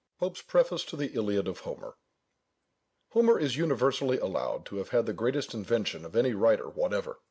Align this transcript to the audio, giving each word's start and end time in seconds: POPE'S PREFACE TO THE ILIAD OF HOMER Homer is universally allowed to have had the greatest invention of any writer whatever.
POPE'S 0.19 0.41
PREFACE 0.41 0.83
TO 0.83 0.95
THE 0.97 1.13
ILIAD 1.13 1.47
OF 1.47 1.59
HOMER 1.59 1.93
Homer 3.11 3.37
is 3.37 3.55
universally 3.55 4.17
allowed 4.17 4.65
to 4.65 4.77
have 4.77 4.89
had 4.89 5.05
the 5.05 5.13
greatest 5.13 5.53
invention 5.53 6.05
of 6.05 6.15
any 6.15 6.33
writer 6.33 6.67
whatever. 6.67 7.19